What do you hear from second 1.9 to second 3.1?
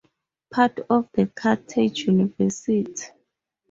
University.